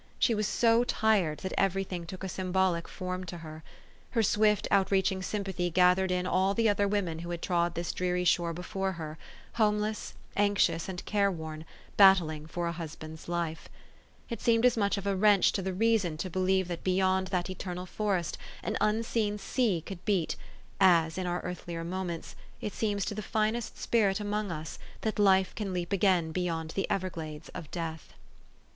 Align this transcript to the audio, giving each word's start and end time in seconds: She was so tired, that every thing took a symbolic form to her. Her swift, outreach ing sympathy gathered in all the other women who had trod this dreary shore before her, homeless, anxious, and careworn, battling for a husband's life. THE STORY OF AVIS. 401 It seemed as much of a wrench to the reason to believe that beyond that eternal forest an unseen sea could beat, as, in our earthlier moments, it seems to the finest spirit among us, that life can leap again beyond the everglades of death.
She 0.17 0.33
was 0.33 0.47
so 0.47 0.83
tired, 0.83 1.41
that 1.41 1.53
every 1.59 1.83
thing 1.83 2.07
took 2.07 2.23
a 2.23 2.27
symbolic 2.27 2.87
form 2.87 3.23
to 3.25 3.37
her. 3.37 3.61
Her 4.09 4.23
swift, 4.23 4.67
outreach 4.71 5.11
ing 5.11 5.21
sympathy 5.21 5.69
gathered 5.69 6.09
in 6.09 6.25
all 6.25 6.55
the 6.55 6.67
other 6.67 6.87
women 6.87 7.19
who 7.19 7.29
had 7.29 7.43
trod 7.43 7.75
this 7.75 7.91
dreary 7.93 8.23
shore 8.23 8.51
before 8.51 8.93
her, 8.93 9.19
homeless, 9.61 10.15
anxious, 10.35 10.89
and 10.89 11.05
careworn, 11.05 11.65
battling 11.97 12.47
for 12.47 12.65
a 12.65 12.71
husband's 12.71 13.29
life. 13.29 13.69
THE 14.27 14.39
STORY 14.39 14.55
OF 14.55 14.59
AVIS. 14.65 14.73
401 14.73 14.89
It 14.89 14.95
seemed 14.95 14.95
as 14.95 14.95
much 14.95 14.97
of 14.97 15.05
a 15.05 15.15
wrench 15.15 15.51
to 15.51 15.61
the 15.61 15.71
reason 15.71 16.17
to 16.17 16.31
believe 16.31 16.67
that 16.67 16.83
beyond 16.83 17.27
that 17.27 17.51
eternal 17.51 17.85
forest 17.85 18.39
an 18.63 18.77
unseen 18.81 19.37
sea 19.37 19.83
could 19.85 20.03
beat, 20.03 20.35
as, 20.79 21.15
in 21.19 21.27
our 21.27 21.41
earthlier 21.41 21.83
moments, 21.83 22.35
it 22.59 22.73
seems 22.73 23.05
to 23.05 23.13
the 23.13 23.21
finest 23.21 23.77
spirit 23.77 24.19
among 24.19 24.51
us, 24.51 24.79
that 25.01 25.19
life 25.19 25.53
can 25.53 25.71
leap 25.71 25.93
again 25.93 26.31
beyond 26.31 26.71
the 26.71 26.89
everglades 26.89 27.49
of 27.49 27.69
death. 27.69 28.13